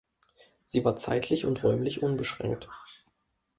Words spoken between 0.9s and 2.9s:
zeitlich und räumlich unbeschränkt.